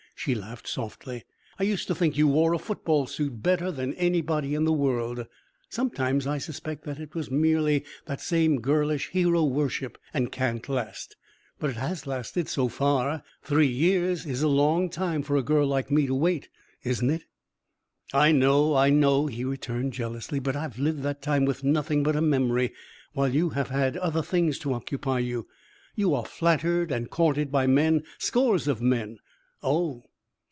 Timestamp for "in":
4.53-4.65